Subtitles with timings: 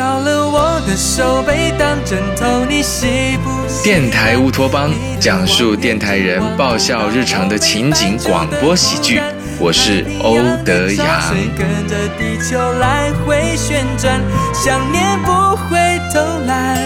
[0.00, 9.20] 少了我的手背当枕头，你喜不喜电台乌托邦讲述电台人爆笑日常的情景广播喜剧，
[9.58, 11.06] 我是欧德阳。
[11.54, 14.18] 跟着地球来回旋转，
[14.54, 15.76] 想念不会
[16.14, 16.78] 偷懒，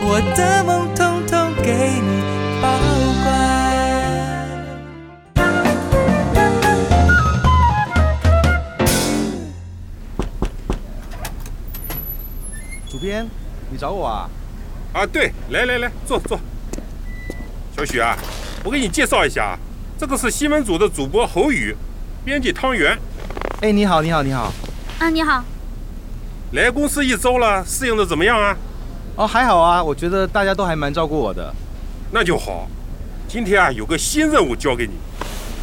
[0.00, 2.35] 我的梦统统给你
[13.06, 13.24] 主编，
[13.70, 14.28] 你找我啊？
[14.92, 16.36] 啊，对，来来来，坐坐。
[17.76, 18.16] 小许啊，
[18.64, 19.58] 我给你介绍一下啊，
[19.96, 21.72] 这个是新闻组的主播侯宇，
[22.24, 22.98] 编辑汤圆。
[23.60, 24.52] 哎，你好，你好，你好。
[24.98, 25.44] 啊，你好。
[26.50, 28.56] 来公司一周了，适应的怎么样啊？
[29.14, 31.54] 哦，还好啊，我觉得大家都还蛮照顾我的。
[32.10, 32.66] 那就好。
[33.28, 34.94] 今天啊，有个新任务交给你。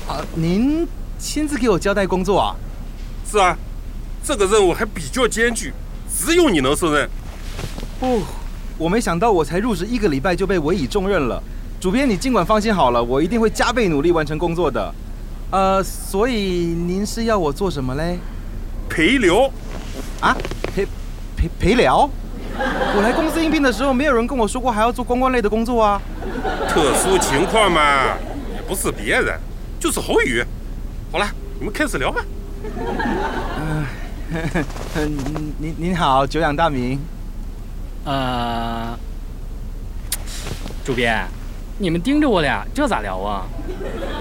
[0.08, 0.88] 啊，您
[1.20, 2.56] 亲自给我交代工作啊？
[3.30, 3.58] 是啊，
[4.24, 5.74] 这个任务还比较艰巨，
[6.10, 7.10] 只有你能胜任。
[8.04, 8.22] 哦，
[8.78, 11.42] 我没想到我才入职一个礼拜就被委以重任了。
[11.80, 14.94] 主编，你尽管放心好了，我一定会加倍努力完成工作的。
[15.52, 18.20] 呃，所以您是要我做什么嘞？
[18.90, 19.50] 陪聊。
[20.20, 20.36] 啊？
[20.76, 20.86] 陪
[21.38, 22.10] 陪陪聊？
[22.96, 26.02] 我来公司应聘的时候，没有人跟我说过还要做公关类的工作啊。
[26.68, 28.18] 特殊情况嘛，
[28.54, 29.40] 也不是别人，
[29.80, 30.44] 就是侯宇。
[31.10, 31.26] 好了，
[31.58, 32.22] 你们开始聊吧。
[34.96, 35.18] 嗯，
[35.58, 37.00] 您您好，久仰大名。
[38.06, 38.98] 呃，
[40.84, 41.26] 主编，
[41.78, 43.46] 你们盯着我俩，这咋聊啊？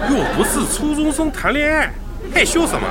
[0.08, 1.92] 又不是初中生谈恋爱，
[2.33, 2.86] 害羞什么？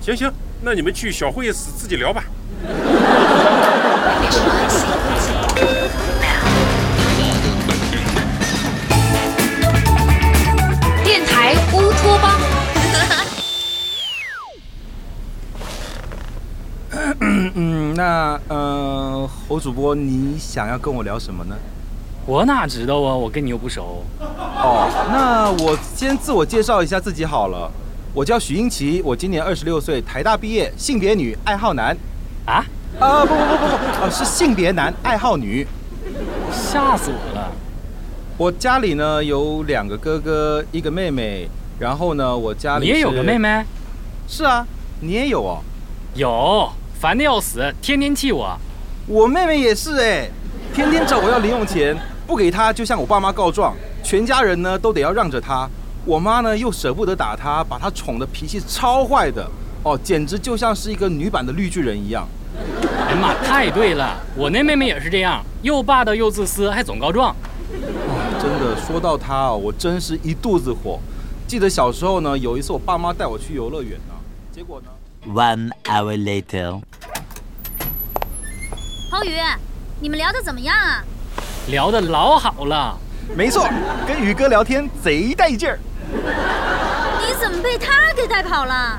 [0.00, 2.24] 行行，那你们去小会议室自己聊吧。
[19.52, 21.54] 侯主播，你想要跟我聊什么呢？
[22.24, 24.02] 我哪知道啊，我跟你又不熟。
[24.18, 27.70] 哦，那我先自我介绍一下自己好了。
[28.14, 31.94] 我叫许英奇，我今年二十六岁，台大毕业，性别女，爱好男。
[32.46, 32.64] 啊？
[32.98, 35.66] 啊不不不不不，呃是性别男，爱好女。
[36.50, 37.52] 吓死我了！
[38.38, 41.46] 我家里呢有两个哥哥，一个妹妹。
[41.78, 43.62] 然后呢，我家里你也有个妹妹？
[44.26, 44.66] 是啊，
[45.00, 45.60] 你也有哦。
[46.14, 48.58] 有，烦的要死，天天气我。
[49.06, 50.30] 我妹妹也是哎，
[50.72, 51.96] 天天找我要零用钱，
[52.26, 55.68] 不给她就向我爸妈告状，全家人呢都得要让着她。
[56.04, 59.44] 我妈呢又舍不得打她，把她宠的脾气超坏的，
[59.82, 62.28] 哦，简直就像是一个女版的绿巨人一样。
[63.08, 67.34] 哎妈，太对了，我那妹妹也是这样，又霸道又自私，还总告状。
[68.40, 71.00] 真的，说到她啊，我真是一肚子火。
[71.48, 74.14] 记得小时候呢，有一次我爸妈带我去游乐园呢，
[74.52, 74.88] 结果呢
[75.34, 76.80] ，One hour later，
[79.22, 79.38] 侯宇，
[80.00, 81.04] 你们聊得怎么样啊？
[81.68, 82.98] 聊的老好了。
[83.36, 83.68] 没错，
[84.04, 85.78] 跟宇哥聊天贼带劲儿。
[87.20, 88.98] 你怎么被他给带跑了？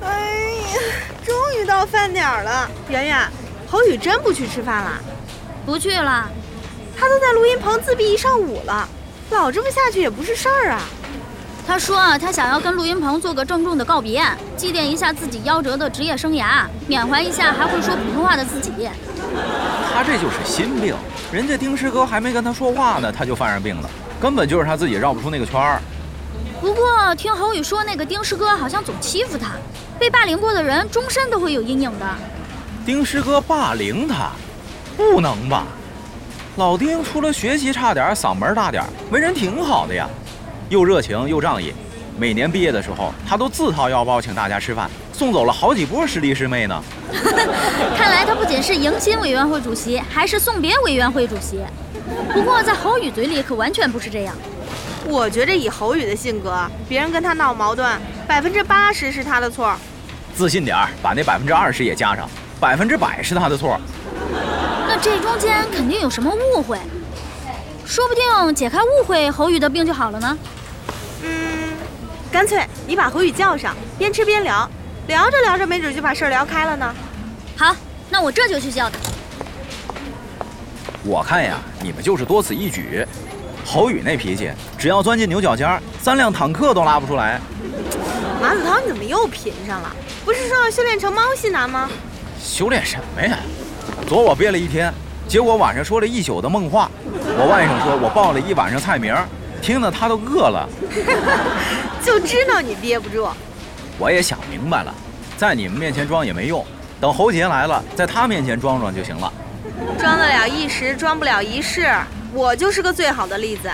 [0.00, 0.30] 哎
[0.72, 0.80] 呀，
[1.22, 3.18] 终于到饭点了，圆圆，
[3.68, 4.92] 侯宇真不去吃饭了？
[5.66, 6.26] 不去了，
[6.98, 8.88] 他都在录音棚自闭一上午了，
[9.30, 10.80] 老这么下去也不是事儿啊。
[11.66, 14.22] 他说他想要跟录音棚做个郑重的告别，
[14.56, 18.70] 祭奠一下自己夭折的职业生涯，缅怀一下还会说普通话的自己。
[19.92, 20.94] 他这就是心病，
[21.32, 23.90] 人家丁师哥还没跟他说话呢，他就犯上病了，
[24.20, 25.80] 根本就是他自己绕不出那个圈儿。
[26.60, 29.50] 不过听侯宇说，那个丁师哥好像总欺负他。
[29.98, 32.06] 被霸凌过的人，终身都会有阴影的。
[32.84, 34.30] 丁师哥霸凌他，
[34.96, 35.66] 不能吧？
[36.56, 40.08] 老丁除了学习差点，嗓门大点，为人挺好的呀，
[40.70, 41.70] 又热情又仗义。
[42.16, 46.82] 每年毕业的时候，他都自掏腰包请大家吃饭，送走了好几波师弟师妹呢。
[47.94, 51.60] 看来他不仅是迎新委员会主席，还是送别委员会主席。
[52.32, 54.34] 不过在侯宇嘴里，可完全不是这样。
[55.04, 56.58] 我觉着以侯宇的性格，
[56.88, 57.86] 别人跟他闹矛盾，
[58.26, 59.76] 百分之八十是他的错。
[60.34, 62.26] 自信点儿，把那百分之二十也加上，
[62.58, 63.78] 百分之百是他的错。
[64.96, 66.78] 那这中间肯定有什么误会，
[67.84, 70.38] 说不定解开误会，侯宇的病就好了呢。
[71.22, 71.74] 嗯，
[72.32, 74.66] 干脆你把侯宇叫上，边吃边聊，
[75.06, 76.94] 聊着聊着，没准就把事儿聊开了呢。
[77.58, 77.76] 好，
[78.08, 78.96] 那我这就去叫他。
[81.04, 83.06] 我看呀，你们就是多此一举。
[83.66, 87.38] 侯宇那脾气，只要钻进牛角尖，三辆坦克都拉不出来。
[88.40, 89.94] 马子涛，你怎么又贫上了？
[90.24, 91.90] 不是说要修炼成猫系男吗？
[92.42, 93.36] 修炼什么呀？
[94.06, 94.94] 昨我憋了一天，
[95.26, 96.88] 结果晚上说了一宿的梦话。
[97.38, 99.12] 我外甥说我报了一晚上菜名，
[99.60, 100.68] 听得他都饿了。
[102.04, 103.28] 就知道你憋不住。
[103.98, 104.94] 我也想明白了，
[105.36, 106.64] 在你们面前装也没用，
[107.00, 109.32] 等侯杰来了，在他面前装装就行了。
[109.98, 111.88] 装得了一时，装不了一世。
[112.32, 113.68] 我就是个最好的例子。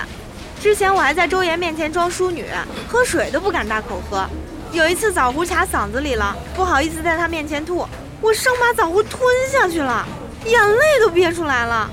[0.59, 2.47] 之前我还在周岩面前装淑女，
[2.87, 4.25] 喝水都不敢大口喝。
[4.71, 7.85] 有一次枣核卡嗓子里了，不好意思在他面前吐，
[8.19, 9.21] 我生把枣核吞
[9.51, 10.03] 下去了，
[10.45, 11.89] 眼泪都憋出来了。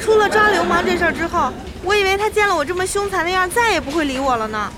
[0.00, 1.52] 出了抓流氓这事儿之后，
[1.84, 4.72] 我以为他见了我这么凶残的样，再也不会理我了呢。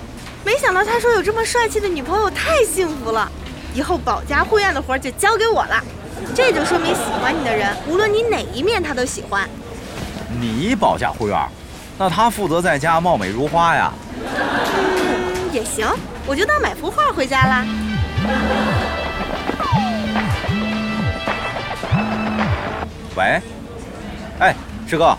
[0.45, 3.31] 没想到他说有这么帅气的女朋友，太幸福了。
[3.73, 5.83] 以后保家护院的活就交给我了。
[6.35, 9.49] 这就说明喜欢你的人，无论你哪一面，他都喜欢。
[10.41, 11.39] 你保家护院，
[11.99, 13.93] 那他负责在家貌美如花呀？
[14.17, 15.87] 嗯，也行，
[16.27, 17.65] 我就当买幅画回家啦。
[23.17, 23.41] 喂，
[24.41, 24.55] 哎，
[24.89, 25.17] 师哥，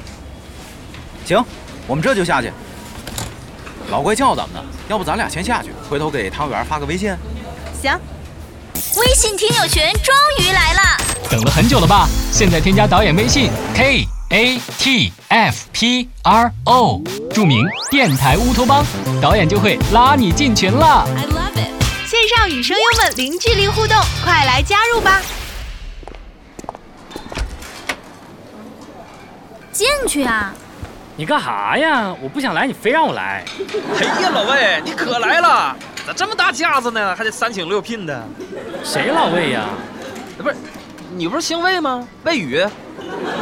[1.25, 1.43] 行，
[1.87, 2.51] 我们这就下去。
[3.89, 7.15] 老怪叫咱们呢，要不咱俩先下去，回头给汤圆发个微信。
[7.81, 7.97] 行。
[8.97, 10.81] 微信听友群终于来了，
[11.29, 12.07] 等了很久了吧？
[12.31, 17.01] 现在添加导演微信 k a t f p r o，
[17.33, 18.83] 注明电台乌托邦，
[19.21, 21.07] 导演就会拉你进群了。
[21.15, 22.09] I love it！
[22.09, 25.21] 线上与声优们零距离互动，快来加入吧！
[29.75, 30.53] 进去啊！
[31.17, 32.15] 你干啥呀？
[32.21, 33.43] 我不想来，你非让我来。
[33.99, 35.75] 哎呀，老魏，你可来了！
[36.07, 37.13] 咋这么大架子呢？
[37.13, 38.23] 还得三请六聘的。
[38.85, 39.65] 谁老魏呀？
[40.37, 40.55] 不是，
[41.17, 42.07] 你不是姓魏吗？
[42.23, 42.65] 魏宇。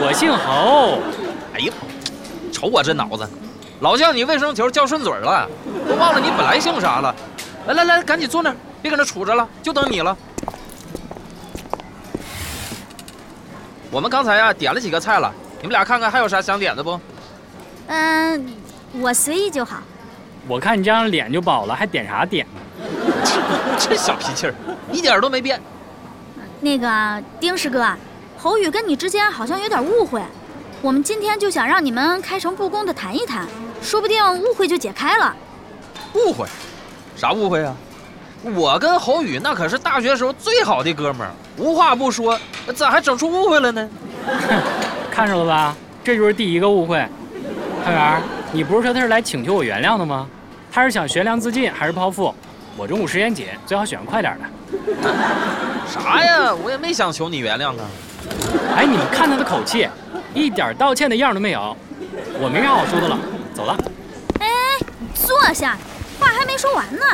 [0.02, 1.04] 我姓侯。
[1.54, 1.74] 哎呀，
[2.52, 3.30] 瞅我这脑子，
[3.82, 5.48] 老叫你卫生球叫顺嘴了，
[5.88, 7.14] 都忘了你本来姓啥了。
[7.68, 10.18] 来来来，赶紧坐那儿，别搁那杵着了，就等你了。
[13.92, 15.32] 我们刚才呀点了几个菜了，
[15.64, 17.00] 你们俩看看还有啥想点的不？
[17.88, 18.54] 嗯，
[19.00, 19.78] 我随意就好。
[20.46, 22.86] 我看你这张脸就饱了，还点啥点呢？
[23.80, 24.54] 这小脾气儿，
[24.92, 25.62] 一点都没变。
[26.60, 27.88] 那个丁师哥，
[28.38, 30.22] 侯宇跟你之间好像有点误会，
[30.82, 33.48] 我们今天就想让你们开诚布公的谈一谈，
[33.82, 35.34] 说不定误会就解开了。
[36.16, 36.46] 误会？
[37.16, 37.74] 啥误会啊？
[38.54, 42.38] 我跟侯宇那可是大学时候最好的哥们儿，无话不说，
[42.76, 43.90] 咋还整出误会了呢？
[45.14, 46.98] 看着了吧，这就是第一个误会。
[47.86, 48.20] 汤圆，
[48.52, 50.28] 你不是说他是来请求我原谅的吗？
[50.72, 52.34] 他是想悬梁自尽还是剖腹？
[52.76, 55.14] 我中午时间紧，最好选个快点的。
[55.88, 56.52] 啥呀？
[56.56, 57.86] 我也没想求你原谅啊。
[58.76, 59.88] 哎，你们看他的口气，
[60.34, 61.78] 一点道歉的样都没有。
[62.42, 63.20] 我没啥好说的了，
[63.54, 63.78] 走了。
[64.40, 64.48] 哎，
[64.98, 65.78] 你坐下，
[66.20, 67.06] 话还没说完呢。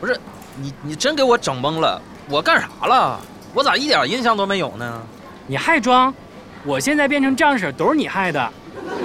[0.00, 0.18] 不是，
[0.56, 2.00] 你你真给我整懵了。
[2.30, 3.20] 我干啥了？
[3.52, 5.02] 我咋一点印象都没有呢？
[5.46, 6.14] 你还装？
[6.64, 8.50] 我现在变成这样式都是你害的。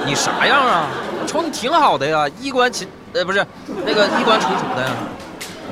[0.06, 0.88] 你啥样啊？
[1.28, 3.46] 瞅你挺好的呀，衣冠禽呃不是
[3.86, 4.92] 那个衣冠楚楚的呀。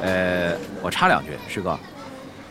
[0.03, 0.51] 呃，
[0.81, 1.79] 我插两句，师哥，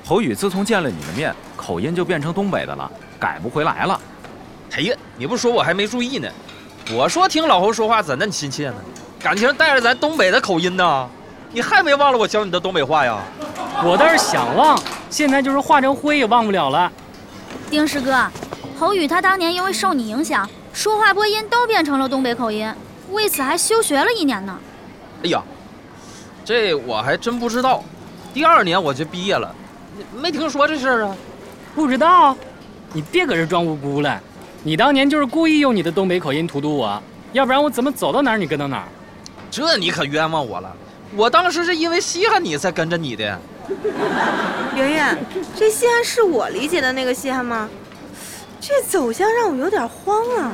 [0.05, 2.91] 侯宇自从见了你的面，口音就变成东北的了，
[3.21, 4.01] 改不回来了。
[4.75, 6.29] 哎呀，你不说我还没注意呢。
[6.93, 8.77] 我说听老侯说话怎那么亲切呢？
[9.21, 11.09] 感情带着咱东北的口音呢？
[11.53, 13.19] 你还没忘了我教你的东北话呀？
[13.85, 14.81] 我倒是想忘，
[15.11, 16.91] 现在就是化成灰也忘不了了。
[17.71, 18.27] 丁师哥，
[18.79, 20.49] 侯宇他当年因为受你影响。
[20.73, 22.71] 说话播音都变成了东北口音，
[23.11, 24.59] 为此还休学了一年呢。
[25.25, 25.43] 哎呀，
[26.45, 27.83] 这我还真不知道。
[28.35, 29.55] 第二年我就毕业了，
[30.15, 31.17] 没听说这事儿啊？
[31.75, 32.37] 不知道？
[32.93, 34.21] 你别搁这装无辜了。
[34.63, 38.89] 你当年就是故意用你的东北口音荼毒我，要不然我怎么走到哪儿你跟到哪儿？
[39.51, 40.71] 这你可冤枉我了。
[41.15, 43.41] 我当时是因为稀罕你才跟着你的。
[44.75, 45.19] 圆圆，
[45.57, 47.67] 这稀罕是我理解的那个稀罕吗？
[48.69, 50.51] 这走向让我有点慌啊！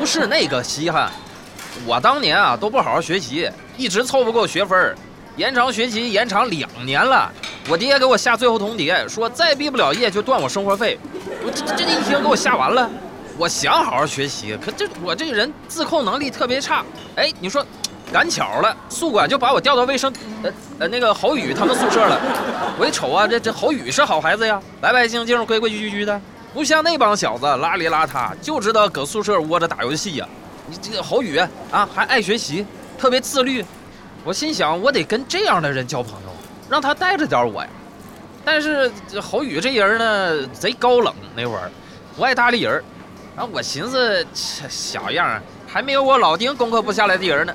[0.00, 1.10] 不是那个稀罕，
[1.84, 4.96] 我当年啊都不好好学习，一直凑不够学分，
[5.36, 7.30] 延长学习延长两年了。
[7.68, 10.98] 我爹给我下最后通牒，说再毕不了业就断我生活费。
[11.44, 12.88] 我这这一听给我吓完了。
[13.36, 16.82] 我想好好学习，可这我这个人自控能力特别差。
[17.16, 17.62] 哎，你说，
[18.10, 20.10] 赶巧了，宿管就把我调到卫生，
[20.42, 22.18] 呃呃那个侯宇他们宿舍了。
[22.78, 26.18] 我一瞅啊，这这侯宇是好孩子呀，白白净净、规规矩矩的。
[26.56, 30.26] 不像那帮小子邋里邋遢，就知道搁宿舍窝着打游戏呀。
[30.66, 31.36] 你这个侯宇
[31.70, 32.64] 啊，还爱学习，
[32.96, 33.62] 特别自律。
[34.24, 36.30] 我心想，我得跟这样的人交朋友，
[36.70, 37.68] 让他带着点我呀。
[38.42, 41.70] 但是侯宇这人呢，贼高冷那会儿，
[42.16, 42.82] 不爱搭理人。
[43.36, 47.54] 然后我寻思，这小样儿还没有我老丁攻克不下来的人呢。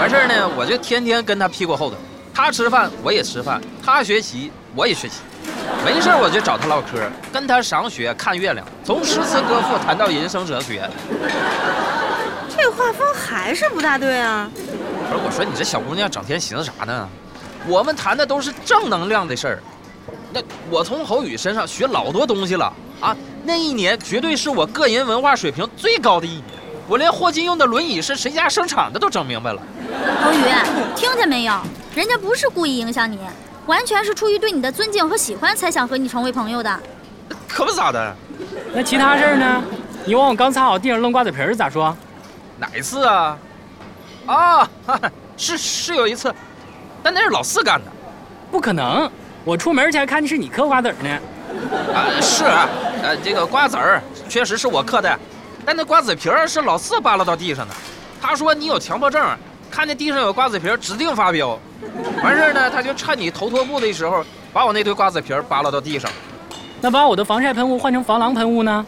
[0.00, 1.94] 完事儿呢，我就天天跟他屁股后头。
[2.34, 5.20] 他吃饭我也吃饭，他学习我也学习。
[5.82, 6.98] 没事我就找他唠嗑，
[7.32, 10.88] 跟他赏雪看月亮，从诗词歌赋谈到人生哲学。
[12.48, 14.50] 这画风还是不大对啊！
[14.54, 17.08] 不是我说你这小姑娘整天寻思啥呢？
[17.66, 19.62] 我们谈的都是正能量的事儿。
[20.32, 20.40] 那
[20.70, 23.16] 我从侯宇身上学老多东西了啊！
[23.44, 26.44] 那一年绝对是我个人文化水平最高的一年，
[26.88, 29.60] 我连霍金用的轮椅是谁家生产的都整明白了。
[30.22, 30.42] 侯宇，
[30.96, 31.60] 听见没有？
[31.94, 33.18] 人家不是故意影响你，
[33.66, 36.80] 完全是出于对你的尊敬和喜欢才想和你成为朋友的。
[37.48, 38.16] 可不咋的。
[38.74, 39.62] 那其他事儿呢？
[40.04, 41.96] 你往我刚擦好地上扔瓜子皮儿咋说？
[42.58, 43.38] 哪一次啊？
[44.26, 44.70] 啊，
[45.36, 46.34] 是是有一次，
[47.02, 47.90] 但那是老四干的。
[48.50, 49.10] 不可能。
[49.44, 51.18] 我出门前看的是你嗑瓜子呢，
[51.94, 52.44] 啊是，
[53.02, 55.18] 呃这个瓜子儿确实是我嗑的，
[55.66, 57.74] 但那瓜子皮儿是老四扒拉到地上的。
[58.22, 59.22] 他说你有强迫症，
[59.74, 61.58] 看见地上有瓜子皮儿指定发飙。
[62.22, 66.08] 完事儿呢，他就趁你头拖布的时候，把我那堆瓜子皮儿扒拉到地上。
[66.80, 68.86] 那把我的防晒喷雾换成防狼喷雾呢？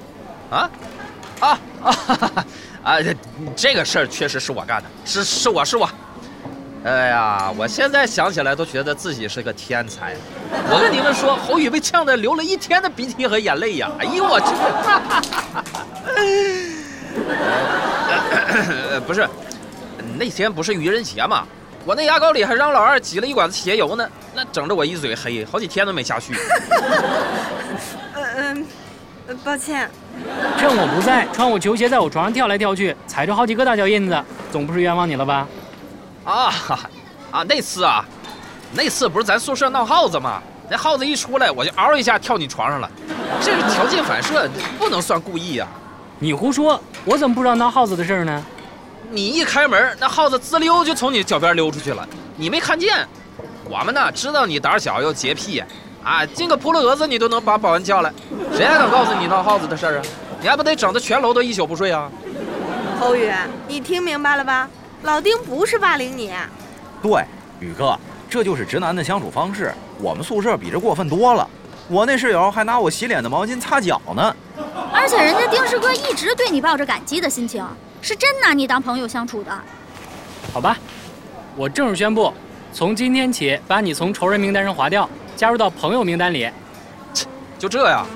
[0.48, 0.70] 啊，
[1.40, 1.98] 啊啊
[2.84, 3.02] 啊！
[3.02, 3.16] 这
[3.56, 5.90] 这个事儿确实是我干的，是是我是我。
[6.84, 10.14] 哎呀，我现在想起来都觉得自己是个天才。
[10.70, 13.90] 我跟你们说，侯宇被呛得流了一天的鼻涕和眼泪呀！
[13.98, 14.46] 哎呦我去！
[19.06, 19.28] 不是，
[20.18, 21.44] 那天不是愚人节吗？
[21.84, 26.34] 我那牙膏里还让老二挤了一管子鞋油呢，那整得我一嘴黑，好几天都没下去。
[28.14, 28.66] 嗯
[29.28, 29.88] 嗯，抱歉。
[30.58, 35.46] 趁我不在，穿我球鞋在我床上跳来跳去，踩着好几个大脚印子，总不是冤枉你了吧？
[36.24, 36.52] 啊
[37.30, 37.44] 啊！
[37.48, 38.04] 那次啊，
[38.72, 40.42] 那次不是咱宿舍闹耗子吗？
[40.68, 42.90] 那耗子一出来，我就嗷一下跳你床上了。
[43.40, 45.68] 这是条件反射，不能算故意啊！
[46.18, 48.44] 你胡说，我怎么不知道闹耗子的事呢？
[49.10, 53.06] 你一开门，那耗子滋溜就从你脚边溜出去了，你没看见。
[53.68, 55.62] 我们呢，知道你胆小又洁癖，
[56.02, 58.12] 啊，进个扑棱蛾子你都能把保安叫来，
[58.52, 60.02] 谁还敢告诉你闹耗子的事儿啊？
[60.40, 62.10] 你还不得整得全楼都一宿不睡啊？
[63.00, 63.32] 侯宇，
[63.68, 64.68] 你听明白了吧？
[65.02, 66.32] 老丁不是霸凌你，
[67.02, 67.24] 对，
[67.60, 67.98] 宇哥，
[68.28, 69.72] 这就是直男的相处方式。
[69.98, 71.48] 我们宿舍比这过分多了，
[71.88, 74.34] 我那室友还拿我洗脸的毛巾擦脚呢。
[74.92, 77.64] 而且人家丁师哥一直对你抱着感激的心情，
[78.06, 79.50] 是真拿你当朋友相处的。
[80.52, 80.78] 好吧，
[81.56, 82.32] 我正式宣布，
[82.72, 86.48] 从今天起把你从仇人名单上划掉，加入到朋友名单里。
[87.12, 87.26] 切，
[87.58, 88.06] 就这样？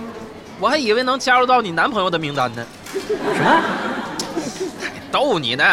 [0.60, 2.64] 我还以为能加入到你男朋友的名单呢。
[3.34, 3.62] 什么？
[5.10, 5.64] 逗你呢，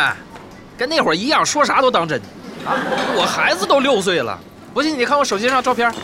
[0.76, 2.20] 跟那会儿一样，说啥都当真。
[2.66, 2.74] 啊，
[3.16, 4.36] 我孩子都六岁了，
[4.74, 5.88] 不信你看我手机上照片。
[5.92, 5.96] 呀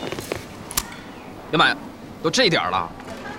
[1.53, 1.75] 妈呀，
[2.22, 2.88] 都这点了，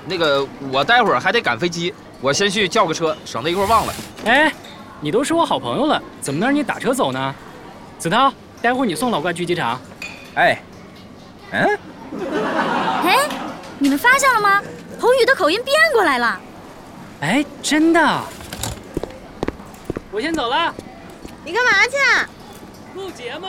[0.06, 3.92] 那个我待会儿还得赶飞机，我先去叫个车，省得一会儿忘了。
[4.24, 4.50] 哎，
[4.98, 7.34] 你都是我好朋友了，怎么能让你打车走呢？
[7.98, 9.78] 子涛，待会儿你送老怪去机场。
[10.34, 10.58] 哎，
[11.50, 11.78] 嗯，
[13.04, 13.28] 哎，
[13.78, 14.62] 你们发现了吗？
[14.98, 16.40] 侯宇的口音变过来了。
[17.20, 18.20] 哎，真的。
[20.10, 20.74] 我先走了，
[21.44, 21.98] 你干嘛去？
[22.94, 23.46] 录节目。